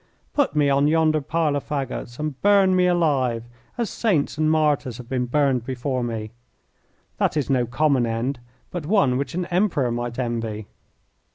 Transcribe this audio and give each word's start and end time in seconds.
Put 0.33 0.55
me 0.55 0.67
on 0.67 0.87
yonder 0.87 1.21
pile 1.21 1.55
of 1.55 1.63
fagots 1.69 2.17
and 2.17 2.41
burn 2.41 2.75
me 2.75 2.87
alive, 2.87 3.43
as 3.77 3.91
saints 3.91 4.35
and 4.35 4.49
martyrs 4.49 4.97
have 4.97 5.07
been 5.07 5.27
burned 5.27 5.63
before 5.63 6.03
me. 6.03 6.31
That 7.17 7.37
is 7.37 7.51
no 7.51 7.67
common 7.67 8.07
end, 8.07 8.39
but 8.71 8.87
one 8.87 9.15
which 9.15 9.35
an 9.35 9.45
Emperor 9.51 9.91
might 9.91 10.17
envy." 10.17 10.65